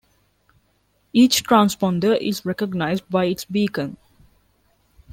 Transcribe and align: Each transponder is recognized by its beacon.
Each 1.13 1.43
transponder 1.43 2.19
is 2.19 2.43
recognized 2.43 3.07
by 3.07 3.25
its 3.25 3.45
beacon. 3.45 3.97